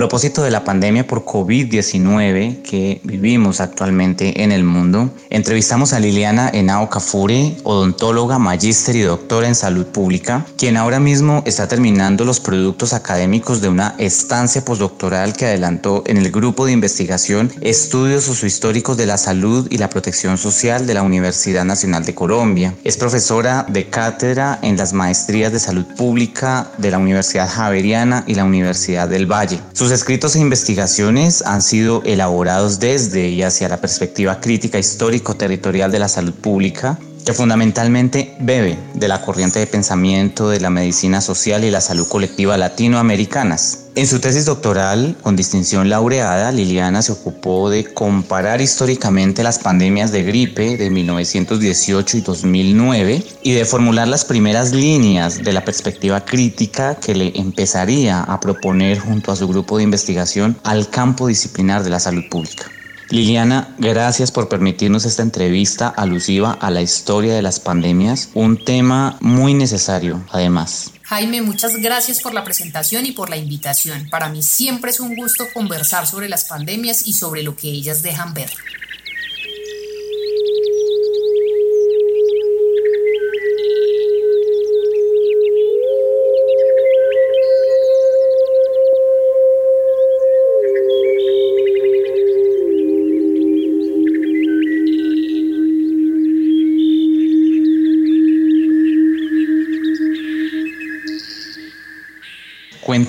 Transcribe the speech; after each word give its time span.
Propósito 0.00 0.42
de 0.42 0.50
la 0.50 0.64
pandemia 0.64 1.06
por 1.06 1.26
COVID-19 1.26 2.62
que 2.62 3.02
vivimos 3.04 3.60
actualmente 3.60 4.42
en 4.42 4.50
el 4.50 4.64
mundo, 4.64 5.10
entrevistamos 5.28 5.92
a 5.92 6.00
Liliana 6.00 6.48
Henao 6.54 6.88
Cafure, 6.88 7.58
odontóloga, 7.64 8.38
magíster 8.38 8.96
y 8.96 9.02
doctora 9.02 9.46
en 9.46 9.54
salud 9.54 9.84
pública, 9.84 10.46
quien 10.56 10.78
ahora 10.78 11.00
mismo 11.00 11.42
está 11.44 11.68
terminando 11.68 12.24
los 12.24 12.40
productos 12.40 12.94
académicos 12.94 13.60
de 13.60 13.68
una 13.68 13.94
estancia 13.98 14.64
postdoctoral 14.64 15.34
que 15.34 15.44
adelantó 15.44 16.02
en 16.06 16.16
el 16.16 16.30
grupo 16.30 16.64
de 16.64 16.72
investigación 16.72 17.52
Estudios 17.60 18.24
Sociohistóricos 18.24 18.96
de 18.96 19.04
la 19.04 19.18
Salud 19.18 19.68
y 19.70 19.76
la 19.76 19.90
Protección 19.90 20.38
Social 20.38 20.86
de 20.86 20.94
la 20.94 21.02
Universidad 21.02 21.66
Nacional 21.66 22.06
de 22.06 22.14
Colombia. 22.14 22.72
Es 22.84 22.96
profesora 22.96 23.66
de 23.68 23.90
cátedra 23.90 24.60
en 24.62 24.78
las 24.78 24.94
maestrías 24.94 25.52
de 25.52 25.60
salud 25.60 25.84
pública 25.98 26.70
de 26.78 26.90
la 26.90 26.96
Universidad 26.96 27.50
Javeriana 27.50 28.24
y 28.26 28.34
la 28.34 28.44
Universidad 28.44 29.06
del 29.06 29.30
Valle. 29.30 29.60
Escritos 29.90 30.36
e 30.36 30.40
investigaciones 30.40 31.42
han 31.42 31.62
sido 31.62 32.02
elaborados 32.04 32.78
desde 32.80 33.28
y 33.28 33.42
hacia 33.42 33.68
la 33.68 33.80
perspectiva 33.80 34.40
crítica 34.40 34.78
histórico-territorial 34.78 35.90
de 35.90 35.98
la 35.98 36.08
salud 36.08 36.34
pública, 36.34 36.98
que 37.24 37.34
fundamentalmente 37.34 38.36
bebe 38.40 38.78
de 38.94 39.08
la 39.08 39.22
corriente 39.22 39.58
de 39.58 39.66
pensamiento 39.66 40.48
de 40.48 40.60
la 40.60 40.70
medicina 40.70 41.20
social 41.20 41.64
y 41.64 41.70
la 41.70 41.80
salud 41.80 42.06
colectiva 42.08 42.56
latinoamericanas. 42.56 43.86
En 43.96 44.06
su 44.06 44.20
tesis 44.20 44.44
doctoral, 44.44 45.16
con 45.20 45.36
distinción 45.36 45.90
laureada, 45.90 46.52
Liliana 46.52 47.02
se 47.02 47.12
ocupó 47.12 47.70
de 47.70 47.84
comparar 47.92 48.60
históricamente 48.60 49.42
las 49.42 49.58
pandemias 49.58 50.12
de 50.12 50.22
gripe 50.22 50.76
de 50.76 50.90
1918 50.90 52.16
y 52.16 52.20
2009 52.20 53.24
y 53.42 53.52
de 53.52 53.64
formular 53.64 54.08
las 54.08 54.24
primeras 54.24 54.72
líneas 54.72 55.42
de 55.42 55.52
la 55.52 55.64
perspectiva 55.64 56.24
crítica 56.24 56.94
que 56.94 57.14
le 57.14 57.32
empezaría 57.36 58.20
a 58.22 58.38
proponer 58.40 59.00
junto 59.00 59.32
a 59.32 59.36
su 59.36 59.48
grupo 59.48 59.76
de 59.76 59.84
investigación 59.84 60.56
al 60.62 60.88
campo 60.88 61.26
disciplinar 61.26 61.82
de 61.82 61.90
la 61.90 62.00
salud 62.00 62.22
pública. 62.30 62.66
Liliana, 63.10 63.74
gracias 63.78 64.30
por 64.30 64.48
permitirnos 64.48 65.04
esta 65.04 65.22
entrevista 65.22 65.88
alusiva 65.88 66.52
a 66.52 66.70
la 66.70 66.80
historia 66.80 67.34
de 67.34 67.42
las 67.42 67.58
pandemias, 67.58 68.30
un 68.34 68.64
tema 68.64 69.18
muy 69.20 69.52
necesario 69.52 70.24
además. 70.30 70.92
Jaime, 71.02 71.42
muchas 71.42 71.76
gracias 71.76 72.20
por 72.20 72.32
la 72.34 72.44
presentación 72.44 73.04
y 73.04 73.10
por 73.10 73.28
la 73.28 73.36
invitación. 73.36 74.08
Para 74.10 74.28
mí 74.28 74.44
siempre 74.44 74.92
es 74.92 75.00
un 75.00 75.16
gusto 75.16 75.44
conversar 75.52 76.06
sobre 76.06 76.28
las 76.28 76.44
pandemias 76.44 77.04
y 77.04 77.12
sobre 77.12 77.42
lo 77.42 77.56
que 77.56 77.66
ellas 77.68 78.02
dejan 78.02 78.32
ver. 78.32 78.50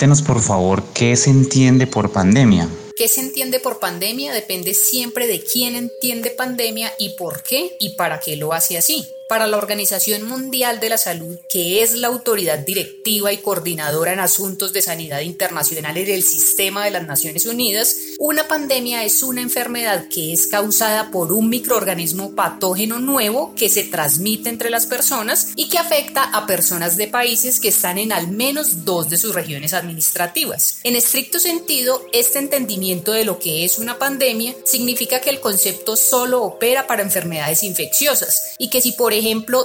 Cuéntenos 0.01 0.23
por 0.23 0.41
favor 0.41 0.81
qué 0.95 1.15
se 1.15 1.29
entiende 1.29 1.85
por 1.85 2.11
pandemia. 2.11 2.67
¿Qué 2.95 3.07
se 3.07 3.21
entiende 3.21 3.59
por 3.59 3.77
pandemia? 3.77 4.33
Depende 4.33 4.73
siempre 4.73 5.27
de 5.27 5.43
quién 5.43 5.75
entiende 5.75 6.31
pandemia 6.31 6.91
y 6.97 7.09
por 7.09 7.43
qué 7.43 7.77
y 7.79 7.89
para 7.89 8.19
qué 8.19 8.35
lo 8.35 8.51
hace 8.51 8.79
así 8.79 9.13
para 9.31 9.47
la 9.47 9.55
Organización 9.55 10.27
Mundial 10.27 10.81
de 10.81 10.89
la 10.89 10.97
Salud, 10.97 11.37
que 11.49 11.81
es 11.81 11.93
la 11.93 12.09
autoridad 12.09 12.59
directiva 12.59 13.31
y 13.31 13.37
coordinadora 13.37 14.11
en 14.11 14.19
asuntos 14.19 14.73
de 14.73 14.81
sanidad 14.81 15.21
internacional 15.21 15.95
en 15.95 16.09
el 16.09 16.21
sistema 16.21 16.83
de 16.83 16.91
las 16.91 17.07
Naciones 17.07 17.45
Unidas, 17.45 17.95
una 18.19 18.49
pandemia 18.49 19.05
es 19.05 19.23
una 19.23 19.39
enfermedad 19.39 20.09
que 20.09 20.33
es 20.33 20.47
causada 20.47 21.11
por 21.11 21.31
un 21.31 21.47
microorganismo 21.47 22.35
patógeno 22.35 22.99
nuevo 22.99 23.55
que 23.55 23.69
se 23.69 23.83
transmite 23.83 24.49
entre 24.49 24.69
las 24.69 24.85
personas 24.85 25.53
y 25.55 25.69
que 25.69 25.77
afecta 25.77 26.23
a 26.23 26.45
personas 26.45 26.97
de 26.97 27.07
países 27.07 27.61
que 27.61 27.69
están 27.69 27.99
en 27.99 28.11
al 28.11 28.27
menos 28.27 28.83
dos 28.83 29.09
de 29.09 29.17
sus 29.17 29.33
regiones 29.33 29.73
administrativas. 29.73 30.79
En 30.83 30.97
estricto 30.97 31.39
sentido, 31.39 32.05
este 32.11 32.39
entendimiento 32.39 33.13
de 33.13 33.23
lo 33.23 33.39
que 33.39 33.63
es 33.63 33.79
una 33.79 33.97
pandemia 33.97 34.53
significa 34.65 35.21
que 35.21 35.29
el 35.29 35.39
concepto 35.39 35.95
solo 35.95 36.43
opera 36.43 36.85
para 36.85 37.01
enfermedades 37.01 37.63
infecciosas 37.63 38.55
y 38.57 38.69
que 38.69 38.81
si 38.81 38.91
por 38.91 39.20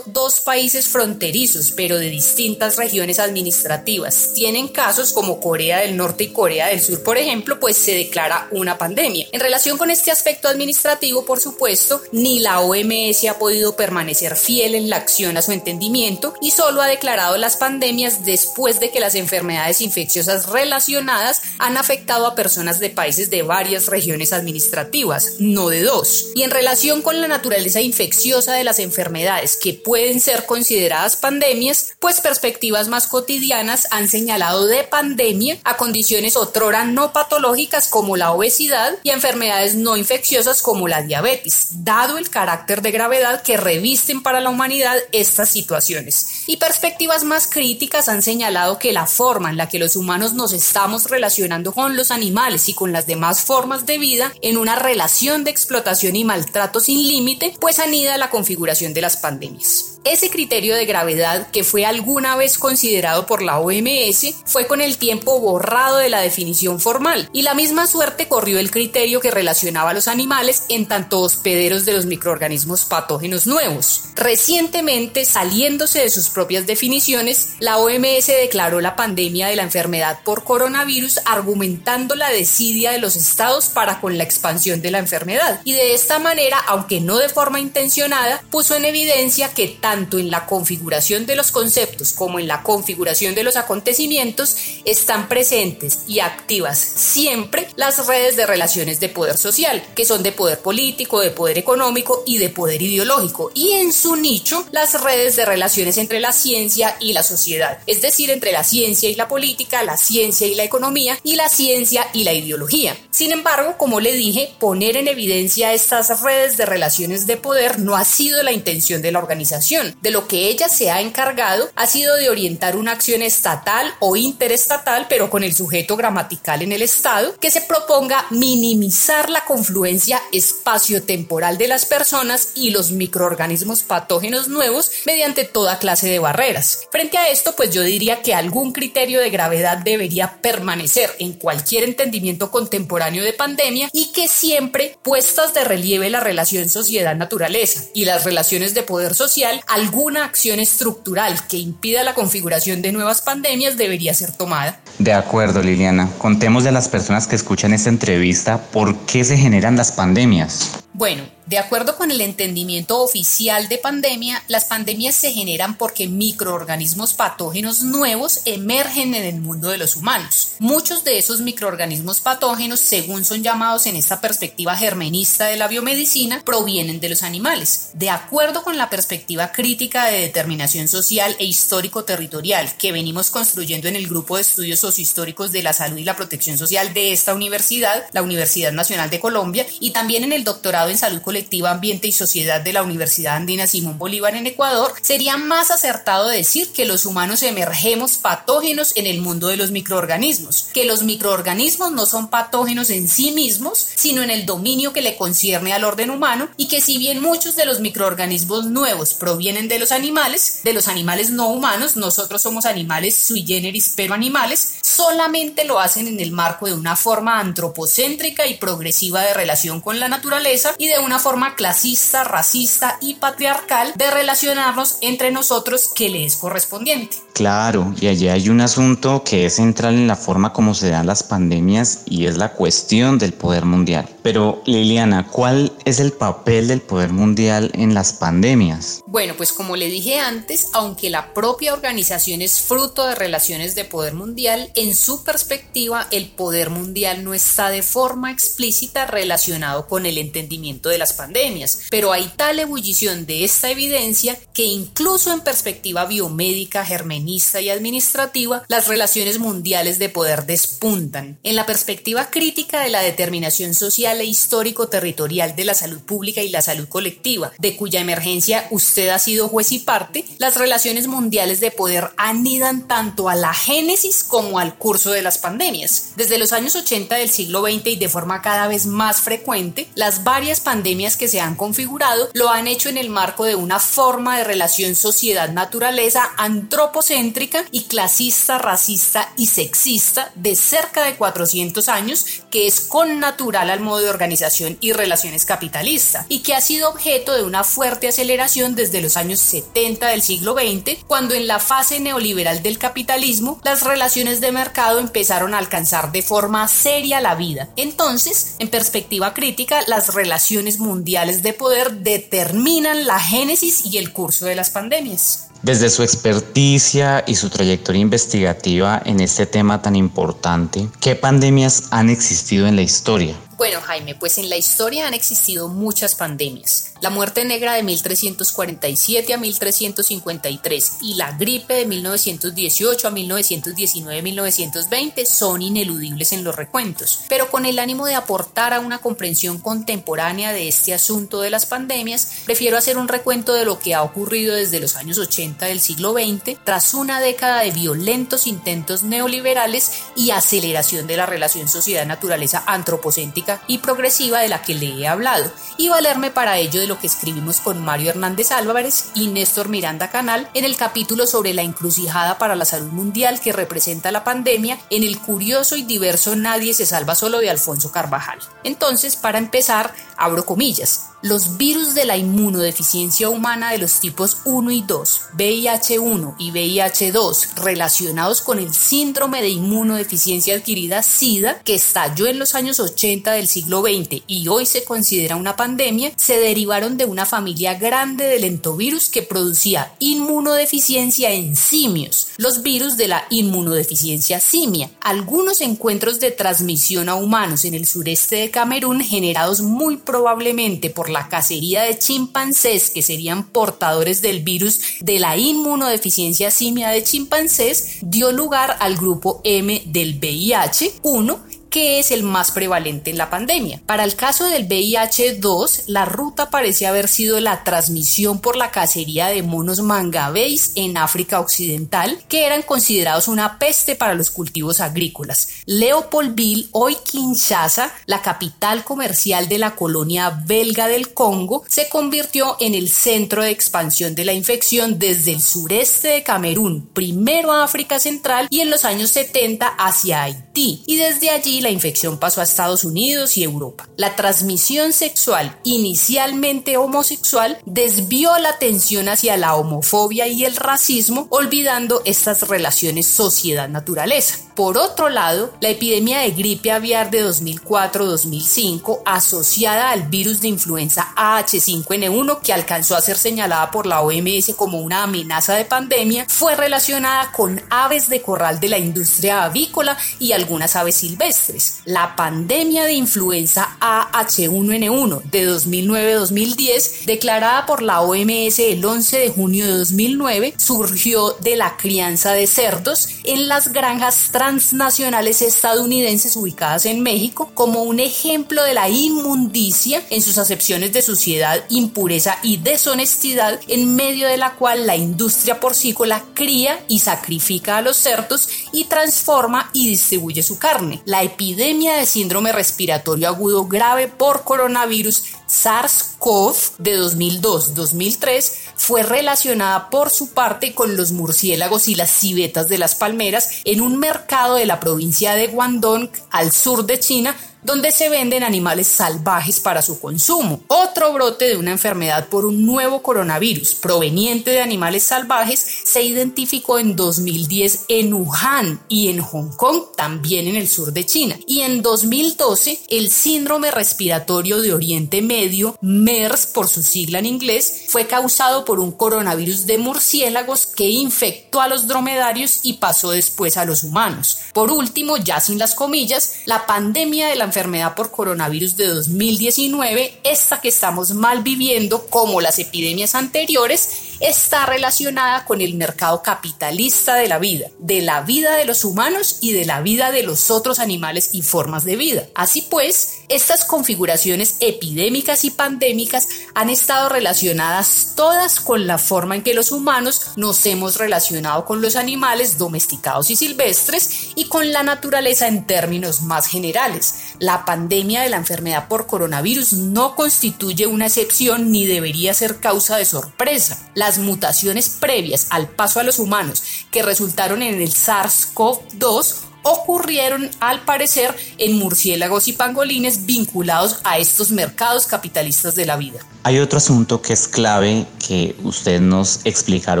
dos 0.06 0.40
países 0.40 0.86
fronterizos, 0.86 1.70
pero 1.70 1.98
de 1.98 2.10
distintas 2.10 2.76
regiones 2.76 3.18
administrativas, 3.18 4.32
tienen 4.34 4.68
casos 4.68 5.12
como 5.12 5.40
Corea 5.40 5.80
del 5.80 5.96
Norte 5.96 6.24
y 6.24 6.28
Corea 6.28 6.68
del 6.68 6.80
Sur, 6.80 7.02
por 7.02 7.18
ejemplo, 7.18 7.58
pues 7.60 7.76
se 7.76 7.94
declara 7.94 8.48
una 8.50 8.78
pandemia. 8.78 9.26
En 9.32 9.40
relación 9.40 9.78
con 9.78 9.90
este 9.90 10.10
aspecto 10.10 10.48
administrativo, 10.48 11.24
por 11.24 11.40
supuesto, 11.40 12.02
ni 12.12 12.38
la 12.40 12.60
OMS 12.60 13.24
ha 13.28 13.38
podido 13.38 13.76
permanecer 13.76 14.36
fiel 14.36 14.74
en 14.74 14.90
la 14.90 14.96
acción 14.96 15.36
a 15.36 15.42
su 15.42 15.52
entendimiento 15.52 16.34
y 16.40 16.50
solo 16.50 16.82
ha 16.82 16.86
declarado 16.86 17.36
las 17.36 17.56
pandemias 17.56 18.24
después 18.24 18.80
de 18.80 18.90
que 18.90 19.00
las 19.00 19.14
enfermedades 19.14 19.80
infecciosas 19.80 20.48
relacionadas 20.50 21.42
han 21.58 21.76
afectado 21.76 22.26
a 22.26 22.34
personas 22.34 22.80
de 22.80 22.90
países 22.90 23.30
de 23.30 23.42
varias 23.42 23.86
regiones 23.86 24.32
administrativas, 24.32 25.34
no 25.38 25.68
de 25.68 25.82
dos. 25.82 26.26
Y 26.34 26.42
en 26.42 26.50
relación 26.50 27.02
con 27.02 27.20
la 27.20 27.28
naturaleza 27.28 27.80
infecciosa 27.80 28.54
de 28.54 28.64
las 28.64 28.78
enfermedades, 28.78 29.45
que 29.54 29.74
pueden 29.74 30.20
ser 30.20 30.44
consideradas 30.46 31.14
pandemias, 31.14 31.94
pues 32.00 32.20
perspectivas 32.20 32.88
más 32.88 33.06
cotidianas 33.06 33.86
han 33.92 34.08
señalado 34.08 34.66
de 34.66 34.82
pandemia 34.82 35.58
a 35.62 35.76
condiciones 35.76 36.34
otrora 36.34 36.84
no 36.84 37.12
patológicas 37.12 37.88
como 37.88 38.16
la 38.16 38.32
obesidad 38.32 38.94
y 39.04 39.10
enfermedades 39.10 39.76
no 39.76 39.96
infecciosas 39.96 40.62
como 40.62 40.88
la 40.88 41.02
diabetes, 41.02 41.84
dado 41.84 42.18
el 42.18 42.28
carácter 42.28 42.82
de 42.82 42.90
gravedad 42.90 43.42
que 43.42 43.56
revisten 43.56 44.24
para 44.24 44.40
la 44.40 44.50
humanidad 44.50 44.96
estas 45.12 45.50
situaciones. 45.50 46.48
Y 46.48 46.56
perspectivas 46.56 47.22
más 47.22 47.46
críticas 47.46 48.08
han 48.08 48.22
señalado 48.22 48.80
que 48.80 48.92
la 48.92 49.06
forma 49.06 49.50
en 49.50 49.56
la 49.56 49.68
que 49.68 49.78
los 49.78 49.94
humanos 49.94 50.32
nos 50.32 50.52
estamos 50.52 51.08
relacionando 51.08 51.72
con 51.72 51.96
los 51.96 52.10
animales 52.10 52.68
y 52.68 52.74
con 52.74 52.92
las 52.92 53.06
demás 53.06 53.42
formas 53.42 53.86
de 53.86 53.98
vida 53.98 54.32
en 54.42 54.56
una 54.56 54.74
relación 54.74 55.44
de 55.44 55.52
explotación 55.52 56.16
y 56.16 56.24
maltrato 56.24 56.80
sin 56.80 57.06
límite, 57.06 57.54
pues 57.60 57.78
anida 57.78 58.16
la 58.16 58.30
configuración 58.30 58.92
de 58.92 59.02
las 59.02 59.16
pandemias 59.16 59.35
sabem 59.36 59.54
isso. 59.56 59.95
Ese 60.12 60.30
criterio 60.30 60.74
de 60.74 60.86
gravedad 60.86 61.50
que 61.50 61.64
fue 61.64 61.84
alguna 61.84 62.36
vez 62.36 62.58
considerado 62.58 63.26
por 63.26 63.42
la 63.42 63.58
OMS 63.58 64.34
fue 64.44 64.66
con 64.66 64.80
el 64.80 64.98
tiempo 64.98 65.40
borrado 65.40 65.96
de 65.98 66.08
la 66.08 66.20
definición 66.20 66.80
formal 66.80 67.28
y 67.32 67.42
la 67.42 67.54
misma 67.54 67.86
suerte 67.86 68.28
corrió 68.28 68.58
el 68.58 68.70
criterio 68.70 69.20
que 69.20 69.30
relacionaba 69.30 69.90
a 69.90 69.94
los 69.94 70.08
animales 70.08 70.64
en 70.68 70.86
tanto 70.86 71.20
hospederos 71.20 71.84
de 71.84 71.92
los 71.92 72.06
microorganismos 72.06 72.84
patógenos 72.84 73.46
nuevos. 73.46 74.02
Recientemente, 74.14 75.24
saliéndose 75.24 76.00
de 76.00 76.10
sus 76.10 76.28
propias 76.28 76.66
definiciones, 76.66 77.54
la 77.58 77.78
OMS 77.78 78.26
declaró 78.26 78.80
la 78.80 78.96
pandemia 78.96 79.48
de 79.48 79.56
la 79.56 79.62
enfermedad 79.62 80.20
por 80.24 80.44
coronavirus 80.44 81.20
argumentando 81.24 82.14
la 82.14 82.30
desidia 82.30 82.92
de 82.92 82.98
los 82.98 83.16
estados 83.16 83.66
para 83.66 84.00
con 84.00 84.16
la 84.16 84.24
expansión 84.24 84.80
de 84.80 84.90
la 84.90 84.98
enfermedad 84.98 85.60
y 85.64 85.72
de 85.72 85.94
esta 85.94 86.18
manera, 86.18 86.58
aunque 86.66 87.00
no 87.00 87.18
de 87.18 87.28
forma 87.28 87.60
intencionada, 87.60 88.42
puso 88.50 88.74
en 88.74 88.84
evidencia 88.84 89.52
que 89.52 89.68
tanto 89.68 89.95
en 89.96 90.30
la 90.30 90.44
configuración 90.44 91.24
de 91.24 91.36
los 91.36 91.50
conceptos 91.50 92.12
como 92.12 92.38
en 92.38 92.46
la 92.46 92.62
configuración 92.62 93.34
de 93.34 93.42
los 93.42 93.56
acontecimientos, 93.56 94.56
están 94.84 95.28
presentes 95.28 96.00
y 96.06 96.20
activas 96.20 96.78
siempre 96.78 97.68
las 97.76 98.06
redes 98.06 98.36
de 98.36 98.46
relaciones 98.46 99.00
de 99.00 99.08
poder 99.08 99.38
social, 99.38 99.82
que 99.94 100.04
son 100.04 100.22
de 100.22 100.32
poder 100.32 100.58
político, 100.58 101.20
de 101.20 101.30
poder 101.30 101.56
económico 101.56 102.22
y 102.26 102.36
de 102.36 102.50
poder 102.50 102.82
ideológico, 102.82 103.50
y 103.54 103.72
en 103.72 103.92
su 103.92 104.16
nicho 104.16 104.66
las 104.70 105.00
redes 105.02 105.36
de 105.36 105.46
relaciones 105.46 105.96
entre 105.96 106.20
la 106.20 106.32
ciencia 106.32 106.96
y 107.00 107.14
la 107.14 107.22
sociedad, 107.22 107.78
es 107.86 108.02
decir, 108.02 108.30
entre 108.30 108.52
la 108.52 108.64
ciencia 108.64 109.08
y 109.08 109.14
la 109.14 109.28
política, 109.28 109.82
la 109.82 109.96
ciencia 109.96 110.46
y 110.46 110.54
la 110.54 110.64
economía 110.64 111.18
y 111.22 111.36
la 111.36 111.48
ciencia 111.48 112.06
y 112.12 112.24
la 112.24 112.34
ideología. 112.34 112.96
Sin 113.10 113.32
embargo, 113.32 113.76
como 113.78 114.00
le 114.00 114.12
dije, 114.12 114.50
poner 114.60 114.96
en 114.96 115.08
evidencia 115.08 115.72
estas 115.72 116.20
redes 116.20 116.58
de 116.58 116.66
relaciones 116.66 117.26
de 117.26 117.38
poder 117.38 117.78
no 117.78 117.96
ha 117.96 118.04
sido 118.04 118.42
la 118.42 118.52
intención 118.52 119.00
de 119.00 119.12
la 119.12 119.18
organización. 119.18 119.85
De 120.00 120.10
lo 120.10 120.26
que 120.26 120.48
ella 120.48 120.68
se 120.68 120.90
ha 120.90 121.00
encargado 121.00 121.70
ha 121.76 121.86
sido 121.86 122.16
de 122.16 122.30
orientar 122.30 122.76
una 122.76 122.92
acción 122.92 123.22
estatal 123.22 123.94
o 124.00 124.16
interestatal, 124.16 125.06
pero 125.08 125.30
con 125.30 125.44
el 125.44 125.54
sujeto 125.54 125.96
gramatical 125.96 126.62
en 126.62 126.72
el 126.72 126.82
Estado, 126.82 127.36
que 127.38 127.50
se 127.50 127.60
proponga 127.60 128.26
minimizar 128.30 129.30
la 129.30 129.44
confluencia 129.44 130.20
espacio-temporal 130.32 131.58
de 131.58 131.68
las 131.68 131.86
personas 131.86 132.50
y 132.54 132.70
los 132.70 132.90
microorganismos 132.90 133.82
patógenos 133.82 134.48
nuevos 134.48 134.90
mediante 135.04 135.44
toda 135.44 135.78
clase 135.78 136.08
de 136.08 136.18
barreras. 136.18 136.86
Frente 136.90 137.18
a 137.18 137.28
esto, 137.28 137.54
pues 137.54 137.70
yo 137.70 137.82
diría 137.82 138.22
que 138.22 138.34
algún 138.34 138.72
criterio 138.72 139.20
de 139.20 139.30
gravedad 139.30 139.78
debería 139.78 140.38
permanecer 140.40 141.10
en 141.18 141.34
cualquier 141.34 141.84
entendimiento 141.84 142.50
contemporáneo 142.50 143.22
de 143.22 143.32
pandemia 143.32 143.88
y 143.92 144.12
que 144.12 144.28
siempre 144.28 144.98
puestas 145.02 145.54
de 145.54 145.64
relieve 145.64 146.10
la 146.10 146.20
relación 146.20 146.68
sociedad-naturaleza 146.68 147.84
y 147.94 148.04
las 148.04 148.24
relaciones 148.24 148.74
de 148.74 148.82
poder 148.82 149.14
social, 149.14 149.62
alguna 149.76 150.24
acción 150.24 150.58
estructural 150.58 151.46
que 151.48 151.58
impida 151.58 152.02
la 152.02 152.14
configuración 152.14 152.80
de 152.80 152.92
nuevas 152.92 153.20
pandemias 153.20 153.76
debería 153.76 154.14
ser 154.14 154.32
tomada. 154.32 154.80
De 154.98 155.12
acuerdo, 155.12 155.62
Liliana. 155.62 156.08
Contemos 156.16 156.64
de 156.64 156.72
las 156.72 156.88
personas 156.88 157.26
que 157.26 157.36
escuchan 157.36 157.74
esta 157.74 157.90
entrevista 157.90 158.62
por 158.72 158.96
qué 159.00 159.22
se 159.22 159.36
generan 159.36 159.76
las 159.76 159.92
pandemias. 159.92 160.82
Bueno, 160.94 161.22
de 161.46 161.58
acuerdo 161.58 161.96
con 161.96 162.10
el 162.10 162.20
entendimiento 162.20 163.00
oficial 163.00 163.68
de 163.68 163.78
pandemia, 163.78 164.42
las 164.48 164.64
pandemias 164.64 165.14
se 165.14 165.32
generan 165.32 165.76
porque 165.78 166.08
microorganismos 166.08 167.14
patógenos 167.14 167.82
nuevos 167.82 168.40
emergen 168.46 169.14
en 169.14 169.24
el 169.24 169.40
mundo 169.40 169.68
de 169.68 169.78
los 169.78 169.94
humanos. 169.94 170.54
Muchos 170.58 171.04
de 171.04 171.18
esos 171.18 171.40
microorganismos 171.40 172.20
patógenos, 172.20 172.80
según 172.80 173.24
son 173.24 173.44
llamados 173.44 173.86
en 173.86 173.94
esta 173.94 174.20
perspectiva 174.20 174.76
germenista 174.76 175.46
de 175.46 175.56
la 175.56 175.68
biomedicina, 175.68 176.42
provienen 176.44 176.98
de 176.98 177.10
los 177.10 177.22
animales. 177.22 177.90
De 177.92 178.10
acuerdo 178.10 178.64
con 178.64 178.76
la 178.76 178.90
perspectiva 178.90 179.52
crítica 179.52 180.06
de 180.06 180.22
determinación 180.22 180.88
social 180.88 181.36
e 181.38 181.44
histórico-territorial 181.44 182.76
que 182.76 182.90
venimos 182.90 183.30
construyendo 183.30 183.86
en 183.86 183.94
el 183.94 184.08
grupo 184.08 184.34
de 184.34 184.42
estudios 184.42 184.80
sociohistóricos 184.80 185.52
de 185.52 185.62
la 185.62 185.72
salud 185.72 185.98
y 185.98 186.04
la 186.04 186.16
protección 186.16 186.58
social 186.58 186.92
de 186.92 187.12
esta 187.12 187.34
universidad, 187.34 188.04
la 188.12 188.22
Universidad 188.22 188.72
Nacional 188.72 189.10
de 189.10 189.20
Colombia, 189.20 189.64
y 189.78 189.92
también 189.92 190.24
en 190.24 190.32
el 190.32 190.42
doctorado 190.42 190.90
en 190.90 190.98
salud 190.98 191.22
colectiva, 191.22 191.35
ambiente 191.66 192.08
y 192.08 192.12
sociedad 192.12 192.60
de 192.60 192.72
la 192.72 192.82
Universidad 192.82 193.36
Andina 193.36 193.66
Simón 193.66 193.98
Bolívar 193.98 194.34
en 194.34 194.46
Ecuador, 194.46 194.92
sería 195.00 195.36
más 195.36 195.70
acertado 195.70 196.28
decir 196.28 196.72
que 196.72 196.84
los 196.84 197.06
humanos 197.06 197.42
emergemos 197.42 198.18
patógenos 198.18 198.92
en 198.96 199.06
el 199.06 199.20
mundo 199.20 199.48
de 199.48 199.56
los 199.56 199.70
microorganismos, 199.70 200.68
que 200.72 200.84
los 200.84 201.02
microorganismos 201.02 201.92
no 201.92 202.06
son 202.06 202.28
patógenos 202.28 202.90
en 202.90 203.08
sí 203.08 203.32
mismos, 203.32 203.86
sino 203.94 204.22
en 204.22 204.30
el 204.30 204.46
dominio 204.46 204.92
que 204.92 205.02
le 205.02 205.16
concierne 205.16 205.72
al 205.72 205.84
orden 205.84 206.10
humano 206.10 206.48
y 206.56 206.68
que 206.68 206.80
si 206.80 206.98
bien 206.98 207.20
muchos 207.20 207.56
de 207.56 207.66
los 207.66 207.80
microorganismos 207.80 208.66
nuevos 208.66 209.14
provienen 209.14 209.68
de 209.68 209.78
los 209.78 209.92
animales, 209.92 210.60
de 210.62 210.72
los 210.72 210.88
animales 210.88 211.30
no 211.30 211.48
humanos, 211.48 211.96
nosotros 211.96 212.42
somos 212.42 212.66
animales 212.66 213.16
sui 213.16 213.44
generis 213.46 213.92
pero 213.96 214.14
animales, 214.14 214.76
solamente 214.82 215.64
lo 215.64 215.78
hacen 215.80 216.08
en 216.08 216.20
el 216.20 216.32
marco 216.32 216.66
de 216.66 216.74
una 216.74 216.96
forma 216.96 217.40
antropocéntrica 217.40 218.46
y 218.46 218.54
progresiva 218.54 219.22
de 219.22 219.34
relación 219.34 219.80
con 219.80 220.00
la 220.00 220.08
naturaleza 220.08 220.74
y 220.78 220.86
de 220.88 220.98
una 220.98 221.18
forma 221.26 221.56
clasista, 221.56 222.22
racista 222.22 222.98
y 223.00 223.14
patriarcal 223.14 223.92
de 223.96 224.12
relacionarnos 224.12 224.98
entre 225.00 225.32
nosotros 225.32 225.90
que 225.92 226.08
le 226.08 226.24
es 226.24 226.36
correspondiente. 226.36 227.16
Claro, 227.32 227.92
y 228.00 228.06
allí 228.06 228.28
hay 228.28 228.48
un 228.48 228.60
asunto 228.60 229.24
que 229.24 229.44
es 229.44 229.56
central 229.56 229.94
en 229.94 230.06
la 230.06 230.14
forma 230.14 230.52
como 230.52 230.72
se 230.72 230.90
dan 230.90 231.08
las 231.08 231.24
pandemias 231.24 232.02
y 232.06 232.26
es 232.26 232.36
la 232.36 232.52
cuestión 232.52 233.18
del 233.18 233.32
poder 233.32 233.64
mundial. 233.64 234.08
Pero 234.26 234.60
Liliana, 234.66 235.28
¿cuál 235.28 235.72
es 235.84 236.00
el 236.00 236.10
papel 236.10 236.66
del 236.66 236.80
poder 236.80 237.10
mundial 237.10 237.70
en 237.74 237.94
las 237.94 238.12
pandemias? 238.12 239.04
Bueno, 239.06 239.34
pues 239.36 239.52
como 239.52 239.76
le 239.76 239.86
dije 239.86 240.18
antes, 240.18 240.70
aunque 240.72 241.10
la 241.10 241.32
propia 241.32 241.72
organización 241.72 242.42
es 242.42 242.60
fruto 242.60 243.06
de 243.06 243.14
relaciones 243.14 243.76
de 243.76 243.84
poder 243.84 244.14
mundial, 244.14 244.72
en 244.74 244.96
su 244.96 245.22
perspectiva 245.22 246.08
el 246.10 246.28
poder 246.28 246.70
mundial 246.70 247.22
no 247.22 247.34
está 247.34 247.70
de 247.70 247.84
forma 247.84 248.32
explícita 248.32 249.06
relacionado 249.06 249.86
con 249.86 250.06
el 250.06 250.18
entendimiento 250.18 250.88
de 250.88 250.98
las 250.98 251.12
pandemias, 251.12 251.82
pero 251.88 252.12
hay 252.12 252.28
tal 252.36 252.58
ebullición 252.58 253.26
de 253.26 253.44
esta 253.44 253.70
evidencia 253.70 254.36
que 254.52 254.64
incluso 254.64 255.32
en 255.32 255.42
perspectiva 255.42 256.04
biomédica, 256.04 256.84
germenista 256.84 257.60
y 257.60 257.70
administrativa, 257.70 258.64
las 258.66 258.88
relaciones 258.88 259.38
mundiales 259.38 260.00
de 260.00 260.08
poder 260.08 260.46
despuntan. 260.46 261.38
En 261.44 261.54
la 261.54 261.64
perspectiva 261.64 262.28
crítica 262.28 262.80
de 262.80 262.90
la 262.90 263.02
determinación 263.02 263.72
social 263.72 264.15
e 264.20 264.26
histórico-territorial 264.26 265.56
de 265.56 265.64
la 265.64 265.74
salud 265.74 266.00
pública 266.00 266.42
y 266.42 266.48
la 266.48 266.62
salud 266.62 266.88
colectiva, 266.88 267.52
de 267.58 267.76
cuya 267.76 268.00
emergencia 268.00 268.66
usted 268.70 269.08
ha 269.08 269.18
sido 269.18 269.48
juez 269.48 269.72
y 269.72 269.80
parte, 269.80 270.24
las 270.38 270.56
relaciones 270.56 271.06
mundiales 271.06 271.60
de 271.60 271.70
poder 271.70 272.10
anidan 272.16 272.86
tanto 272.88 273.28
a 273.28 273.34
la 273.34 273.54
génesis 273.54 274.24
como 274.24 274.58
al 274.58 274.76
curso 274.76 275.10
de 275.10 275.22
las 275.22 275.38
pandemias. 275.38 276.10
Desde 276.16 276.38
los 276.38 276.52
años 276.52 276.76
80 276.76 277.16
del 277.16 277.30
siglo 277.30 277.62
XX 277.62 277.86
y 277.86 277.96
de 277.96 278.08
forma 278.08 278.42
cada 278.42 278.68
vez 278.68 278.86
más 278.86 279.20
frecuente, 279.20 279.88
las 279.94 280.24
varias 280.24 280.60
pandemias 280.60 281.16
que 281.16 281.28
se 281.28 281.40
han 281.40 281.56
configurado 281.56 282.28
lo 282.34 282.50
han 282.50 282.66
hecho 282.66 282.88
en 282.88 282.98
el 282.98 283.10
marco 283.10 283.44
de 283.44 283.54
una 283.54 283.78
forma 283.78 284.38
de 284.38 284.44
relación 284.44 284.94
sociedad-naturaleza 284.94 286.30
antropocéntrica 286.36 287.64
y 287.70 287.84
clasista, 287.84 288.58
racista 288.58 289.32
y 289.36 289.46
sexista 289.46 290.30
de 290.34 290.56
cerca 290.56 291.04
de 291.04 291.16
400 291.16 291.88
años 291.88 292.26
que 292.50 292.66
es 292.66 292.80
connatural 292.80 293.70
al 293.70 293.80
modo 293.80 294.05
organización 294.08 294.78
y 294.80 294.92
relaciones 294.92 295.44
capitalista 295.44 296.26
y 296.28 296.40
que 296.40 296.54
ha 296.54 296.60
sido 296.60 296.88
objeto 296.88 297.34
de 297.34 297.42
una 297.42 297.64
fuerte 297.64 298.08
aceleración 298.08 298.74
desde 298.74 299.00
los 299.00 299.16
años 299.16 299.40
70 299.40 300.08
del 300.08 300.22
siglo 300.22 300.54
XX 300.54 301.04
cuando 301.06 301.34
en 301.34 301.46
la 301.46 301.58
fase 301.58 302.00
neoliberal 302.00 302.62
del 302.62 302.78
capitalismo 302.78 303.60
las 303.64 303.82
relaciones 303.82 304.40
de 304.40 304.52
mercado 304.52 304.98
empezaron 304.98 305.54
a 305.54 305.58
alcanzar 305.58 306.12
de 306.12 306.22
forma 306.22 306.66
seria 306.68 307.20
la 307.20 307.34
vida. 307.34 307.68
Entonces, 307.76 308.56
en 308.58 308.68
perspectiva 308.68 309.34
crítica, 309.34 309.80
las 309.86 310.14
relaciones 310.14 310.78
mundiales 310.78 311.42
de 311.42 311.52
poder 311.52 311.92
determinan 311.92 313.06
la 313.06 313.18
génesis 313.18 313.84
y 313.86 313.98
el 313.98 314.12
curso 314.12 314.46
de 314.46 314.54
las 314.54 314.70
pandemias. 314.70 315.46
Desde 315.62 315.90
su 315.90 316.02
experticia 316.02 317.24
y 317.26 317.34
su 317.34 317.50
trayectoria 317.50 318.00
investigativa 318.00 319.02
en 319.04 319.20
este 319.20 319.46
tema 319.46 319.82
tan 319.82 319.96
importante, 319.96 320.88
¿qué 321.00 321.16
pandemias 321.16 321.88
han 321.90 322.10
existido 322.10 322.66
en 322.66 322.76
la 322.76 322.82
historia? 322.82 323.34
Bueno, 323.56 323.80
Jaime, 323.80 324.14
pues 324.14 324.36
en 324.36 324.50
la 324.50 324.58
historia 324.58 325.08
han 325.08 325.14
existido 325.14 325.68
muchas 325.68 326.14
pandemias. 326.14 326.92
La 327.06 327.10
muerte 327.10 327.44
negra 327.44 327.74
de 327.74 327.84
1347 327.84 329.32
a 329.32 329.36
1353 329.36 330.96
y 331.02 331.14
la 331.14 331.30
gripe 331.30 331.74
de 331.74 331.86
1918 331.86 333.06
a 333.06 333.12
1919-1920 333.12 335.24
son 335.24 335.62
ineludibles 335.62 336.32
en 336.32 336.42
los 336.42 336.56
recuentos, 336.56 337.20
pero 337.28 337.48
con 337.48 337.64
el 337.64 337.78
ánimo 337.78 338.06
de 338.06 338.16
aportar 338.16 338.74
a 338.74 338.80
una 338.80 338.98
comprensión 338.98 339.60
contemporánea 339.60 340.52
de 340.52 340.66
este 340.66 340.94
asunto 340.94 341.40
de 341.40 341.50
las 341.50 341.66
pandemias, 341.66 342.38
prefiero 342.44 342.76
hacer 342.76 342.98
un 342.98 343.06
recuento 343.06 343.54
de 343.54 343.64
lo 343.64 343.78
que 343.78 343.94
ha 343.94 344.02
ocurrido 344.02 344.56
desde 344.56 344.80
los 344.80 344.96
años 344.96 345.18
80 345.18 345.66
del 345.66 345.78
siglo 345.78 346.12
XX 346.12 346.58
tras 346.64 346.92
una 346.92 347.20
década 347.20 347.60
de 347.60 347.70
violentos 347.70 348.48
intentos 348.48 349.04
neoliberales 349.04 349.92
y 350.16 350.32
aceleración 350.32 351.06
de 351.06 351.18
la 351.18 351.26
relación 351.26 351.68
sociedad-naturaleza 351.68 352.64
antropocéntrica 352.66 353.62
y 353.68 353.78
progresiva 353.78 354.40
de 354.40 354.48
la 354.48 354.62
que 354.62 354.74
le 354.74 354.88
he 354.88 355.06
hablado, 355.06 355.52
y 355.76 355.88
valerme 355.88 356.32
para 356.32 356.58
ello 356.58 356.80
de 356.80 356.88
lo 356.88 356.95
que 356.98 357.06
escribimos 357.06 357.60
con 357.60 357.84
Mario 357.84 358.10
Hernández 358.10 358.50
Álvarez 358.50 359.10
y 359.14 359.28
Néstor 359.28 359.68
Miranda 359.68 360.10
Canal 360.10 360.48
en 360.54 360.64
el 360.64 360.76
capítulo 360.76 361.26
sobre 361.26 361.54
la 361.54 361.62
encrucijada 361.62 362.38
para 362.38 362.56
la 362.56 362.64
salud 362.64 362.92
mundial 362.92 363.40
que 363.40 363.52
representa 363.52 364.10
la 364.10 364.24
pandemia 364.24 364.78
en 364.90 365.02
el 365.02 365.18
curioso 365.18 365.76
y 365.76 365.82
diverso 365.82 366.36
Nadie 366.36 366.74
se 366.74 366.86
salva 366.86 367.14
solo 367.14 367.38
de 367.38 367.50
Alfonso 367.50 367.90
Carvajal. 367.92 368.38
Entonces, 368.64 369.16
para 369.16 369.38
empezar, 369.38 369.94
abro 370.16 370.44
comillas, 370.44 371.06
los 371.22 371.56
virus 371.56 371.94
de 371.94 372.04
la 372.04 372.16
inmunodeficiencia 372.16 373.28
humana 373.28 373.72
de 373.72 373.78
los 373.78 374.00
tipos 374.00 374.38
1 374.44 374.70
y 374.70 374.82
2, 374.82 375.20
VIH1 375.36 376.34
y 376.38 376.52
VIH2, 376.52 377.54
relacionados 377.56 378.42
con 378.42 378.58
el 378.58 378.72
síndrome 378.72 379.42
de 379.42 379.48
inmunodeficiencia 379.48 380.54
adquirida 380.54 381.02
SIDA, 381.02 381.60
que 381.64 381.74
estalló 381.74 382.26
en 382.26 382.38
los 382.38 382.54
años 382.54 382.80
80 382.80 383.32
del 383.32 383.48
siglo 383.48 383.82
XX 383.82 384.22
y 384.26 384.46
hoy 384.48 384.66
se 384.66 384.84
considera 384.84 385.36
una 385.36 385.56
pandemia, 385.56 386.12
se 386.16 386.38
derivaron 386.38 386.75
de 386.76 387.06
una 387.06 387.24
familia 387.24 387.72
grande 387.72 388.26
de 388.26 388.38
lentovirus 388.38 389.08
que 389.08 389.22
producía 389.22 389.94
inmunodeficiencia 389.98 391.32
en 391.32 391.56
simios, 391.56 392.28
los 392.36 392.62
virus 392.62 392.98
de 392.98 393.08
la 393.08 393.24
inmunodeficiencia 393.30 394.40
simia. 394.40 394.90
Algunos 395.00 395.62
encuentros 395.62 396.20
de 396.20 396.32
transmisión 396.32 397.08
a 397.08 397.14
humanos 397.14 397.64
en 397.64 397.72
el 397.72 397.86
sureste 397.86 398.36
de 398.36 398.50
Camerún 398.50 399.00
generados 399.00 399.62
muy 399.62 399.96
probablemente 399.96 400.90
por 400.90 401.08
la 401.08 401.28
cacería 401.28 401.82
de 401.82 401.98
chimpancés 401.98 402.90
que 402.90 403.00
serían 403.00 403.44
portadores 403.44 404.20
del 404.20 404.42
virus 404.42 404.80
de 405.00 405.18
la 405.18 405.38
inmunodeficiencia 405.38 406.50
simia 406.50 406.90
de 406.90 407.02
chimpancés 407.02 408.00
dio 408.02 408.32
lugar 408.32 408.76
al 408.80 408.96
grupo 408.96 409.40
M 409.44 409.82
del 409.86 410.20
VIH-1 410.20 411.55
que 411.76 411.98
es 411.98 412.10
el 412.10 412.22
más 412.22 412.52
prevalente 412.52 413.10
en 413.10 413.18
la 413.18 413.28
pandemia. 413.28 413.82
Para 413.84 414.04
el 414.04 414.16
caso 414.16 414.44
del 414.44 414.66
VIH-2, 414.66 415.82
la 415.88 416.06
ruta 416.06 416.48
parece 416.48 416.86
haber 416.86 417.06
sido 417.06 417.38
la 417.38 417.64
transmisión 417.64 418.40
por 418.40 418.56
la 418.56 418.70
cacería 418.70 419.26
de 419.26 419.42
monos 419.42 419.80
mangabeis 419.82 420.72
en 420.74 420.96
África 420.96 421.38
Occidental, 421.38 422.18
que 422.30 422.46
eran 422.46 422.62
considerados 422.62 423.28
una 423.28 423.58
peste 423.58 423.94
para 423.94 424.14
los 424.14 424.30
cultivos 424.30 424.80
agrícolas. 424.80 425.48
Leopoldville, 425.66 426.70
hoy 426.72 426.96
Kinshasa, 427.04 427.92
la 428.06 428.22
capital 428.22 428.82
comercial 428.82 429.46
de 429.46 429.58
la 429.58 429.74
colonia 429.74 430.30
belga 430.46 430.88
del 430.88 431.12
Congo, 431.12 431.62
se 431.68 431.90
convirtió 431.90 432.56
en 432.58 432.74
el 432.74 432.90
centro 432.90 433.42
de 433.42 433.50
expansión 433.50 434.14
de 434.14 434.24
la 434.24 434.32
infección 434.32 434.98
desde 434.98 435.32
el 435.32 435.42
sureste 435.42 436.08
de 436.08 436.22
Camerún, 436.22 436.88
primero 436.94 437.52
a 437.52 437.64
África 437.64 437.98
Central 437.98 438.46
y 438.48 438.60
en 438.60 438.70
los 438.70 438.86
años 438.86 439.10
70 439.10 439.66
hacia 439.66 440.22
Haití, 440.22 440.82
y 440.86 440.96
desde 440.96 441.28
allí 441.28 441.65
la 441.66 441.72
infección 441.72 442.16
pasó 442.18 442.40
a 442.40 442.44
Estados 442.44 442.84
Unidos 442.84 443.36
y 443.36 443.42
Europa. 443.42 443.88
La 443.96 444.14
transmisión 444.14 444.92
sexual, 444.92 445.58
inicialmente 445.64 446.76
homosexual, 446.76 447.58
desvió 447.66 448.38
la 448.38 448.50
atención 448.50 449.08
hacia 449.08 449.36
la 449.36 449.56
homofobia 449.56 450.28
y 450.28 450.44
el 450.44 450.54
racismo, 450.54 451.26
olvidando 451.30 452.02
estas 452.04 452.46
relaciones 452.46 453.08
sociedad-naturaleza. 453.08 454.46
Por 454.54 454.78
otro 454.78 455.10
lado, 455.10 455.52
la 455.60 455.68
epidemia 455.68 456.20
de 456.20 456.30
gripe 456.30 456.70
aviar 456.70 457.10
de 457.10 457.28
2004-2005, 457.28 459.00
asociada 459.04 459.90
al 459.90 460.04
virus 460.04 460.40
de 460.40 460.48
influenza 460.48 461.12
AH5N1 461.16 462.40
que 462.40 462.54
alcanzó 462.54 462.96
a 462.96 463.02
ser 463.02 463.18
señalada 463.18 463.70
por 463.70 463.86
la 463.86 464.00
OMS 464.00 464.54
como 464.56 464.80
una 464.80 465.02
amenaza 465.02 465.54
de 465.54 465.66
pandemia, 465.66 466.26
fue 466.28 466.56
relacionada 466.56 467.32
con 467.32 467.60
aves 467.68 468.08
de 468.08 468.22
corral 468.22 468.58
de 468.60 468.68
la 468.68 468.78
industria 468.78 469.44
avícola 469.44 469.98
y 470.18 470.32
algunas 470.32 470.74
aves 470.76 470.94
silvestres. 470.94 471.45
La 471.84 472.16
pandemia 472.16 472.84
de 472.84 472.94
influenza 472.94 473.76
AH1N1 473.80 475.22
de 475.24 475.48
2009-2010, 475.48 477.04
declarada 477.04 477.66
por 477.66 477.82
la 477.82 478.00
OMS 478.00 478.58
el 478.58 478.84
11 478.84 479.18
de 479.18 479.28
junio 479.30 479.66
de 479.66 479.72
2009, 479.72 480.54
surgió 480.56 481.32
de 481.40 481.56
la 481.56 481.76
crianza 481.76 482.32
de 482.32 482.46
cerdos 482.46 483.08
en 483.24 483.48
las 483.48 483.72
granjas 483.72 484.28
transnacionales 484.32 485.42
estadounidenses 485.42 486.36
ubicadas 486.36 486.86
en 486.86 487.02
México 487.02 487.50
como 487.54 487.82
un 487.82 488.00
ejemplo 488.00 488.62
de 488.62 488.74
la 488.74 488.88
inmundicia 488.88 490.02
en 490.10 490.22
sus 490.22 490.38
acepciones 490.38 490.92
de 490.92 491.02
suciedad, 491.02 491.64
impureza 491.68 492.38
y 492.42 492.58
deshonestidad 492.58 493.60
en 493.68 493.94
medio 493.94 494.28
de 494.28 494.36
la 494.36 494.54
cual 494.54 494.86
la 494.86 494.96
industria 494.96 495.60
porcícola 495.60 496.24
cría 496.34 496.80
y 496.88 497.00
sacrifica 497.00 497.78
a 497.78 497.82
los 497.82 497.96
cerdos 497.96 498.48
y 498.72 498.84
transforma 498.84 499.70
y 499.72 499.88
distribuye 499.88 500.42
su 500.42 500.58
carne. 500.58 501.02
La 501.04 501.22
epidemia 501.36 501.96
de 501.96 502.06
síndrome 502.06 502.50
respiratorio 502.50 503.28
agudo 503.28 503.66
grave 503.66 504.08
por 504.08 504.42
coronavirus 504.42 505.24
SARS-CoV 505.46 506.78
de 506.78 506.98
2002-2003 506.98 508.52
fue 508.74 509.02
relacionada 509.02 509.90
por 509.90 510.08
su 510.08 510.30
parte 510.30 510.74
con 510.74 510.96
los 510.96 511.12
murciélagos 511.12 511.88
y 511.88 511.94
las 511.94 512.10
civetas 512.10 512.70
de 512.70 512.78
las 512.78 512.94
palmeras 512.94 513.60
en 513.64 513.82
un 513.82 513.98
mercado 513.98 514.54
de 514.54 514.64
la 514.64 514.80
provincia 514.80 515.34
de 515.34 515.48
Guangdong 515.48 516.08
al 516.30 516.52
sur 516.52 516.86
de 516.86 516.98
China 516.98 517.36
donde 517.66 517.90
se 517.90 518.08
venden 518.08 518.44
animales 518.44 518.86
salvajes 518.86 519.58
para 519.58 519.82
su 519.82 520.00
consumo. 520.00 520.60
Otro 520.68 521.12
brote 521.12 521.46
de 521.46 521.56
una 521.56 521.72
enfermedad 521.72 522.28
por 522.28 522.46
un 522.46 522.64
nuevo 522.64 523.02
coronavirus 523.02 523.74
proveniente 523.74 524.52
de 524.52 524.62
animales 524.62 525.02
salvajes 525.02 525.66
se 525.96 526.02
identificó 526.02 526.78
en 526.78 526.94
2010 526.94 527.86
en 527.88 528.12
Wuhan 528.12 528.82
y 528.86 529.08
en 529.08 529.22
Hong 529.22 529.56
Kong, 529.56 529.82
también 529.96 530.46
en 530.46 530.54
el 530.56 530.68
sur 530.68 530.92
de 530.92 531.06
China. 531.06 531.38
Y 531.46 531.62
en 531.62 531.80
2012 531.80 532.80
el 532.88 533.10
síndrome 533.10 533.70
respiratorio 533.70 534.60
de 534.60 534.74
Oriente 534.74 535.22
Medio, 535.22 535.78
MERS 535.80 536.48
por 536.48 536.68
su 536.68 536.82
sigla 536.82 537.20
en 537.20 537.24
inglés, 537.24 537.84
fue 537.88 538.06
causado 538.06 538.66
por 538.66 538.78
un 538.78 538.92
coronavirus 538.92 539.64
de 539.64 539.78
murciélagos 539.78 540.66
que 540.66 540.90
infectó 540.90 541.62
a 541.62 541.68
los 541.68 541.86
dromedarios 541.86 542.60
y 542.62 542.74
pasó 542.74 543.12
después 543.12 543.56
a 543.56 543.64
los 543.64 543.82
humanos. 543.82 544.40
Por 544.52 544.70
último, 544.72 545.16
ya 545.16 545.40
sin 545.40 545.58
las 545.58 545.74
comillas, 545.74 546.40
la 546.44 546.66
pandemia 546.66 547.28
de 547.28 547.36
la 547.36 547.44
enfermedad 547.44 547.94
por 547.94 548.10
coronavirus 548.10 548.76
de 548.76 548.88
2019, 548.88 550.20
esta 550.24 550.60
que 550.60 550.68
estamos 550.68 551.12
mal 551.12 551.42
viviendo 551.42 552.06
como 552.08 552.42
las 552.42 552.58
epidemias 552.58 553.14
anteriores, 553.14 553.88
está 554.20 554.66
relacionada 554.66 555.44
con 555.44 555.60
el 555.60 555.74
mercado 555.74 556.22
capitalista 556.22 557.14
de 557.16 557.28
la 557.28 557.38
vida, 557.38 557.68
de 557.78 558.02
la 558.02 558.22
vida 558.22 558.56
de 558.56 558.64
los 558.64 558.84
humanos 558.84 559.38
y 559.40 559.52
de 559.52 559.64
la 559.64 559.80
vida 559.80 560.10
de 560.10 560.22
los 560.22 560.50
otros 560.50 560.78
animales 560.78 561.30
y 561.32 561.42
formas 561.42 561.84
de 561.84 561.96
vida. 561.96 562.26
Así 562.34 562.62
pues, 562.62 563.20
estas 563.28 563.64
configuraciones 563.64 564.56
epidémicas 564.60 565.44
y 565.44 565.50
pandémicas 565.50 566.28
han 566.54 566.70
estado 566.70 567.08
relacionadas 567.08 568.12
todas 568.16 568.60
con 568.60 568.86
la 568.86 568.98
forma 568.98 569.36
en 569.36 569.42
que 569.42 569.54
los 569.54 569.72
humanos 569.72 570.32
nos 570.36 570.64
hemos 570.66 570.96
relacionado 570.96 571.64
con 571.64 571.82
los 571.82 571.96
animales 571.96 572.58
domesticados 572.58 573.30
y 573.30 573.36
silvestres 573.36 574.30
y 574.34 574.46
con 574.46 574.72
la 574.72 574.82
naturaleza 574.82 575.48
en 575.48 575.66
términos 575.66 576.22
más 576.22 576.46
generales 576.46 577.14
la 577.38 577.64
pandemia 577.64 578.22
de 578.22 578.30
la 578.30 578.36
enfermedad 578.36 578.88
por 578.88 579.06
coronavirus 579.06 579.72
no 579.74 580.14
constituye 580.14 580.86
una 580.86 581.06
excepción 581.06 581.70
ni 581.70 581.86
debería 581.86 582.34
ser 582.34 582.60
causa 582.60 582.96
de 582.96 583.04
sorpresa. 583.04 583.78
Las 584.06 584.18
mutaciones 584.18 584.88
previas 584.88 585.48
al 585.50 585.66
paso 585.66 585.98
a 585.98 586.04
los 586.04 586.20
humanos 586.20 586.62
que 586.92 587.02
resultaron 587.02 587.60
en 587.60 587.82
el 587.82 587.90
SARS-CoV-2 587.90 589.34
ocurrieron 589.64 590.48
al 590.60 590.82
parecer 590.82 591.34
en 591.58 591.76
murciélagos 591.76 592.46
y 592.46 592.52
pangolines 592.52 593.26
vinculados 593.26 593.98
a 594.04 594.18
estos 594.18 594.52
mercados 594.52 595.08
capitalistas 595.08 595.74
de 595.74 595.86
la 595.86 595.96
vida. 595.96 596.20
Hay 596.44 596.60
otro 596.60 596.76
asunto 596.76 597.20
que 597.20 597.32
es 597.32 597.48
clave 597.48 598.06
que 598.24 598.54
usted 598.62 599.00
nos 599.00 599.40
explicara 599.44 600.00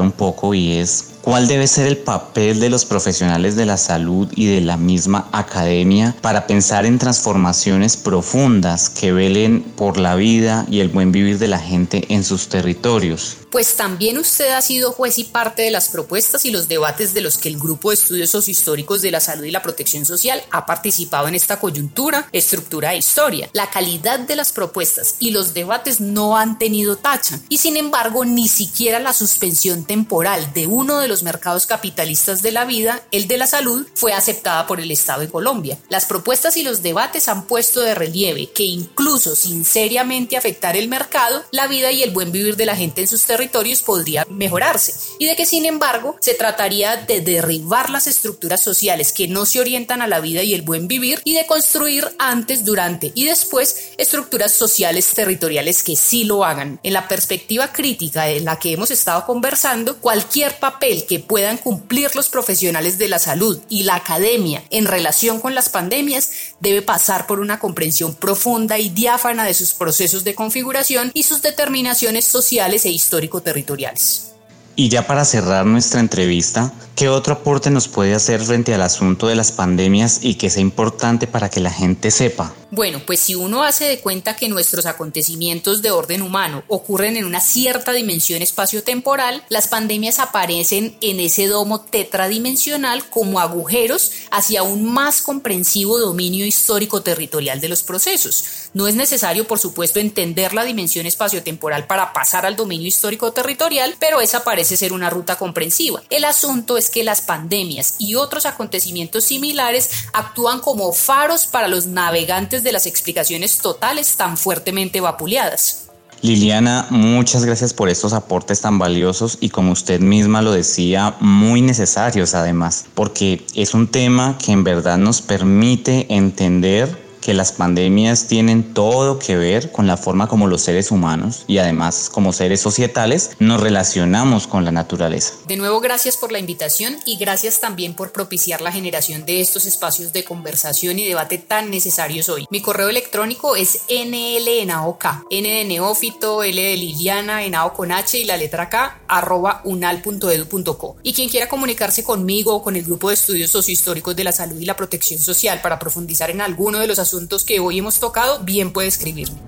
un 0.00 0.12
poco 0.12 0.54
y 0.54 0.74
es 0.74 1.15
¿Cuál 1.26 1.48
debe 1.48 1.66
ser 1.66 1.88
el 1.88 1.96
papel 1.96 2.60
de 2.60 2.70
los 2.70 2.84
profesionales 2.84 3.56
de 3.56 3.66
la 3.66 3.78
salud 3.78 4.28
y 4.36 4.46
de 4.46 4.60
la 4.60 4.76
misma 4.76 5.28
academia 5.32 6.14
para 6.20 6.46
pensar 6.46 6.86
en 6.86 7.00
transformaciones 7.00 7.96
profundas 7.96 8.88
que 8.88 9.10
velen 9.10 9.62
por 9.62 9.98
la 9.98 10.14
vida 10.14 10.64
y 10.70 10.78
el 10.78 10.88
buen 10.88 11.10
vivir 11.10 11.40
de 11.40 11.48
la 11.48 11.58
gente 11.58 12.04
en 12.10 12.22
sus 12.22 12.48
territorios? 12.48 13.38
Pues 13.50 13.74
también 13.74 14.18
usted 14.18 14.52
ha 14.52 14.60
sido 14.62 14.92
juez 14.92 15.18
y 15.18 15.24
parte 15.24 15.62
de 15.62 15.72
las 15.72 15.88
propuestas 15.88 16.44
y 16.44 16.52
los 16.52 16.68
debates 16.68 17.12
de 17.12 17.22
los 17.22 17.38
que 17.38 17.48
el 17.48 17.58
Grupo 17.58 17.90
de 17.90 17.94
Estudios 17.94 18.30
Sociohistóricos 18.30 19.02
de 19.02 19.10
la 19.10 19.18
Salud 19.18 19.44
y 19.44 19.50
la 19.50 19.62
Protección 19.62 20.04
Social 20.04 20.40
ha 20.52 20.64
participado 20.64 21.26
en 21.26 21.34
esta 21.34 21.58
coyuntura, 21.58 22.28
estructura 22.30 22.92
e 22.92 22.98
historia. 22.98 23.48
La 23.52 23.70
calidad 23.70 24.20
de 24.20 24.36
las 24.36 24.52
propuestas 24.52 25.16
y 25.18 25.30
los 25.30 25.54
debates 25.54 26.00
no 26.00 26.36
han 26.36 26.58
tenido 26.58 26.96
tacha 26.96 27.40
y 27.48 27.58
sin 27.58 27.76
embargo 27.76 28.24
ni 28.24 28.46
siquiera 28.46 29.00
la 29.00 29.12
suspensión 29.12 29.84
temporal 29.84 30.52
de 30.54 30.68
uno 30.68 31.00
de 31.00 31.08
los 31.08 31.15
mercados 31.22 31.66
capitalistas 31.66 32.42
de 32.42 32.52
la 32.52 32.64
vida, 32.64 33.02
el 33.10 33.28
de 33.28 33.38
la 33.38 33.46
salud, 33.46 33.86
fue 33.94 34.12
aceptada 34.12 34.66
por 34.66 34.80
el 34.80 34.90
Estado 34.90 35.20
de 35.20 35.30
Colombia. 35.30 35.78
Las 35.88 36.06
propuestas 36.06 36.56
y 36.56 36.62
los 36.62 36.82
debates 36.82 37.28
han 37.28 37.46
puesto 37.46 37.80
de 37.80 37.94
relieve 37.94 38.50
que 38.50 38.64
incluso 38.64 39.36
sin 39.36 39.64
seriamente 39.64 40.36
afectar 40.36 40.76
el 40.76 40.88
mercado, 40.88 41.44
la 41.50 41.66
vida 41.66 41.92
y 41.92 42.02
el 42.02 42.10
buen 42.10 42.32
vivir 42.32 42.56
de 42.56 42.66
la 42.66 42.76
gente 42.76 43.00
en 43.00 43.08
sus 43.08 43.24
territorios 43.24 43.82
podría 43.82 44.26
mejorarse 44.28 44.94
y 45.18 45.26
de 45.26 45.36
que 45.36 45.46
sin 45.46 45.64
embargo 45.64 46.16
se 46.20 46.34
trataría 46.34 46.96
de 46.96 47.20
derribar 47.20 47.90
las 47.90 48.06
estructuras 48.06 48.60
sociales 48.60 49.12
que 49.12 49.28
no 49.28 49.46
se 49.46 49.60
orientan 49.60 50.02
a 50.02 50.06
la 50.06 50.20
vida 50.20 50.42
y 50.42 50.54
el 50.54 50.62
buen 50.62 50.88
vivir 50.88 51.20
y 51.24 51.34
de 51.34 51.46
construir 51.46 52.08
antes, 52.18 52.64
durante 52.64 53.12
y 53.14 53.24
después 53.24 53.92
estructuras 53.96 54.52
sociales 54.52 55.08
territoriales 55.14 55.82
que 55.82 55.96
sí 55.96 56.24
lo 56.24 56.44
hagan. 56.44 56.80
En 56.82 56.92
la 56.92 57.08
perspectiva 57.08 57.72
crítica 57.72 58.24
de 58.24 58.40
la 58.40 58.58
que 58.58 58.72
hemos 58.72 58.90
estado 58.90 59.24
conversando, 59.24 59.98
cualquier 59.98 60.58
papel 60.58 61.05
que 61.06 61.20
puedan 61.20 61.56
cumplir 61.56 62.14
los 62.14 62.28
profesionales 62.28 62.98
de 62.98 63.08
la 63.08 63.18
salud 63.18 63.60
y 63.68 63.84
la 63.84 63.96
academia 63.96 64.62
en 64.70 64.86
relación 64.86 65.40
con 65.40 65.54
las 65.54 65.68
pandemias 65.68 66.30
debe 66.60 66.82
pasar 66.82 67.26
por 67.26 67.40
una 67.40 67.58
comprensión 67.58 68.14
profunda 68.14 68.78
y 68.78 68.90
diáfana 68.90 69.44
de 69.44 69.54
sus 69.54 69.72
procesos 69.72 70.24
de 70.24 70.34
configuración 70.34 71.10
y 71.14 71.22
sus 71.22 71.42
determinaciones 71.42 72.24
sociales 72.24 72.84
e 72.84 72.90
histórico-territoriales. 72.90 74.32
Y 74.74 74.90
ya 74.90 75.06
para 75.06 75.24
cerrar 75.24 75.64
nuestra 75.64 76.00
entrevista, 76.00 76.72
¿Qué 76.96 77.10
otro 77.10 77.34
aporte 77.34 77.68
nos 77.68 77.88
puede 77.88 78.14
hacer 78.14 78.40
frente 78.40 78.72
al 78.72 78.80
asunto 78.80 79.26
de 79.26 79.34
las 79.34 79.52
pandemias 79.52 80.20
y 80.22 80.36
que 80.36 80.48
sea 80.48 80.62
importante 80.62 81.26
para 81.26 81.50
que 81.50 81.60
la 81.60 81.70
gente 81.70 82.10
sepa? 82.10 82.54
Bueno, 82.70 83.00
pues 83.06 83.20
si 83.20 83.34
uno 83.34 83.62
hace 83.62 83.84
de 83.84 84.00
cuenta 84.00 84.34
que 84.34 84.48
nuestros 84.48 84.86
acontecimientos 84.86 85.82
de 85.82 85.90
orden 85.90 86.22
humano 86.22 86.64
ocurren 86.68 87.16
en 87.16 87.24
una 87.26 87.40
cierta 87.40 87.92
dimensión 87.92 88.40
espaciotemporal, 88.40 89.44
las 89.50 89.68
pandemias 89.68 90.18
aparecen 90.18 90.96
en 91.02 91.20
ese 91.20 91.46
domo 91.46 91.82
tetradimensional 91.82 93.08
como 93.08 93.40
agujeros 93.40 94.10
hacia 94.30 94.62
un 94.62 94.90
más 94.90 95.22
comprensivo 95.22 95.98
dominio 95.98 96.44
histórico 96.44 97.02
territorial 97.02 97.60
de 97.60 97.68
los 97.68 97.82
procesos. 97.82 98.70
No 98.72 98.88
es 98.88 98.94
necesario, 98.94 99.46
por 99.46 99.58
supuesto, 99.58 100.00
entender 100.00 100.52
la 100.52 100.64
dimensión 100.64 101.06
espaciotemporal 101.06 101.86
para 101.86 102.12
pasar 102.12 102.46
al 102.46 102.56
dominio 102.56 102.88
histórico 102.88 103.32
territorial, 103.32 103.96
pero 104.00 104.20
esa 104.20 104.44
parece 104.44 104.76
ser 104.76 104.92
una 104.92 105.08
ruta 105.08 105.36
comprensiva. 105.36 106.02
El 106.10 106.24
asunto 106.24 106.76
es 106.76 106.85
que 106.90 107.04
las 107.04 107.20
pandemias 107.20 107.94
y 107.98 108.14
otros 108.14 108.46
acontecimientos 108.46 109.24
similares 109.24 109.90
actúan 110.12 110.60
como 110.60 110.92
faros 110.92 111.46
para 111.46 111.68
los 111.68 111.86
navegantes 111.86 112.62
de 112.62 112.72
las 112.72 112.86
explicaciones 112.86 113.58
totales 113.58 114.16
tan 114.16 114.36
fuertemente 114.36 115.00
vapuleadas. 115.00 115.86
Liliana, 116.22 116.86
muchas 116.90 117.44
gracias 117.44 117.74
por 117.74 117.88
estos 117.88 118.12
aportes 118.12 118.60
tan 118.60 118.78
valiosos 118.78 119.38
y 119.40 119.50
como 119.50 119.72
usted 119.72 120.00
misma 120.00 120.42
lo 120.42 120.52
decía, 120.52 121.14
muy 121.20 121.60
necesarios 121.60 122.34
además, 122.34 122.86
porque 122.94 123.44
es 123.54 123.74
un 123.74 123.86
tema 123.88 124.36
que 124.38 124.52
en 124.52 124.64
verdad 124.64 124.96
nos 124.96 125.20
permite 125.20 126.06
entender 126.08 127.05
que 127.26 127.34
las 127.34 127.50
pandemias 127.50 128.28
tienen 128.28 128.72
todo 128.72 129.18
que 129.18 129.36
ver 129.36 129.72
con 129.72 129.88
la 129.88 129.96
forma 129.96 130.28
como 130.28 130.46
los 130.46 130.60
seres 130.60 130.92
humanos 130.92 131.42
y 131.48 131.58
además 131.58 132.08
como 132.08 132.32
seres 132.32 132.60
societales 132.60 133.32
nos 133.40 133.60
relacionamos 133.60 134.46
con 134.46 134.64
la 134.64 134.70
naturaleza. 134.70 135.34
De 135.48 135.56
nuevo, 135.56 135.80
gracias 135.80 136.16
por 136.16 136.30
la 136.30 136.38
invitación 136.38 136.98
y 137.04 137.16
gracias 137.16 137.58
también 137.58 137.94
por 137.94 138.12
propiciar 138.12 138.60
la 138.60 138.70
generación 138.70 139.26
de 139.26 139.40
estos 139.40 139.66
espacios 139.66 140.12
de 140.12 140.22
conversación 140.22 141.00
y 141.00 141.04
debate 141.04 141.38
tan 141.38 141.68
necesarios 141.68 142.28
hoy. 142.28 142.46
Mi 142.48 142.60
correo 142.60 142.90
electrónico 142.90 143.56
es 143.56 143.80
nlenaok, 143.88 145.26
n 145.28 145.48
de 145.48 145.64
neófito, 145.64 146.44
l 146.44 146.62
de 146.62 146.76
liliana, 146.76 147.42
enao 147.42 147.72
con 147.72 147.90
h 147.90 148.18
y 148.18 148.24
la 148.24 148.36
letra 148.36 148.68
k, 148.68 149.00
arroba 149.08 149.62
unal.edu.co. 149.64 150.96
Y 151.02 151.12
quien 151.12 151.28
quiera 151.28 151.48
comunicarse 151.48 152.04
conmigo 152.04 152.54
o 152.54 152.62
con 152.62 152.76
el 152.76 152.84
grupo 152.84 153.08
de 153.08 153.14
estudios 153.14 153.50
sociohistóricos 153.50 154.14
de 154.14 154.22
la 154.22 154.30
salud 154.30 154.60
y 154.60 154.64
la 154.64 154.76
protección 154.76 155.18
social 155.18 155.60
para 155.60 155.80
profundizar 155.80 156.30
en 156.30 156.40
alguno 156.40 156.78
de 156.78 156.86
los 156.86 157.00
asuntos 157.00 157.15
que 157.46 157.60
hoy 157.60 157.78
hemos 157.78 157.98
tocado, 157.98 158.40
bien 158.40 158.72
puede 158.72 158.88
escribirme. 158.88 159.38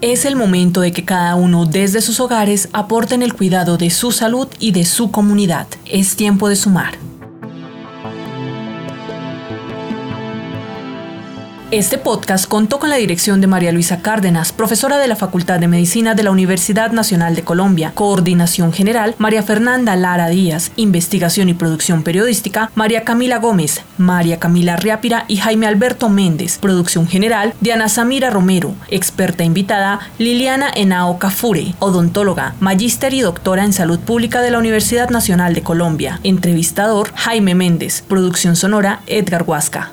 Es 0.00 0.24
el 0.24 0.34
momento 0.34 0.80
de 0.80 0.90
que 0.92 1.04
cada 1.04 1.36
uno 1.36 1.64
desde 1.64 2.02
sus 2.02 2.18
hogares 2.18 2.68
aporten 2.72 3.22
el 3.22 3.34
cuidado 3.34 3.78
de 3.78 3.88
su 3.88 4.10
salud 4.10 4.48
y 4.58 4.72
de 4.72 4.84
su 4.84 5.12
comunidad. 5.12 5.68
Es 5.86 6.16
tiempo 6.16 6.48
de 6.48 6.56
sumar. 6.56 7.01
Este 11.72 11.96
podcast 11.96 12.46
contó 12.46 12.78
con 12.78 12.90
la 12.90 12.96
dirección 12.96 13.40
de 13.40 13.46
María 13.46 13.72
Luisa 13.72 14.02
Cárdenas, 14.02 14.52
profesora 14.52 14.98
de 14.98 15.08
la 15.08 15.16
Facultad 15.16 15.58
de 15.58 15.68
Medicina 15.68 16.14
de 16.14 16.22
la 16.22 16.30
Universidad 16.30 16.92
Nacional 16.92 17.34
de 17.34 17.44
Colombia. 17.44 17.92
Coordinación 17.94 18.74
General, 18.74 19.14
María 19.16 19.42
Fernanda 19.42 19.96
Lara 19.96 20.28
Díaz. 20.28 20.70
Investigación 20.76 21.48
y 21.48 21.54
producción 21.54 22.02
periodística, 22.02 22.70
María 22.74 23.04
Camila 23.04 23.38
Gómez, 23.38 23.80
María 23.96 24.38
Camila 24.38 24.76
Riápira 24.76 25.24
y 25.28 25.38
Jaime 25.38 25.66
Alberto 25.66 26.10
Méndez. 26.10 26.58
Producción 26.58 27.08
General, 27.08 27.54
Diana 27.62 27.88
Samira 27.88 28.28
Romero. 28.28 28.74
Experta 28.88 29.42
invitada, 29.42 30.00
Liliana 30.18 30.68
Enao 30.74 31.18
Cafure, 31.18 31.74
odontóloga, 31.78 32.54
magíster 32.60 33.14
y 33.14 33.22
doctora 33.22 33.64
en 33.64 33.72
salud 33.72 33.98
pública 33.98 34.42
de 34.42 34.50
la 34.50 34.58
Universidad 34.58 35.08
Nacional 35.08 35.54
de 35.54 35.62
Colombia. 35.62 36.20
Entrevistador, 36.22 37.12
Jaime 37.14 37.54
Méndez. 37.54 38.04
Producción 38.06 38.56
sonora, 38.56 39.00
Edgar 39.06 39.44
Huasca. 39.46 39.92